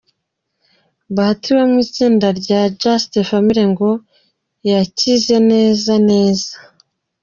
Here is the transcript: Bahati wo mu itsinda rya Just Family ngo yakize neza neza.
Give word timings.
Bahati 1.15 1.49
wo 1.55 1.63
mu 1.71 1.77
itsinda 1.85 2.27
rya 2.39 2.61
Just 2.81 3.11
Family 3.29 3.63
ngo 3.71 3.91
yakize 4.69 5.35
neza 5.51 5.93
neza. 6.09 6.53